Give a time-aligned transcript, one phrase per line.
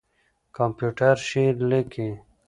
[0.57, 2.09] کمپيوټر شعر ليکي.